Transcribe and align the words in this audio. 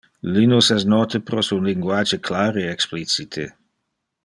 Linus 0.35 0.69
es 0.75 0.85
note 0.93 1.21
pro 1.27 1.43
su 1.49 1.59
linguage 1.67 2.19
clar 2.31 2.59
e 2.63 2.65
explicite. 2.71 3.47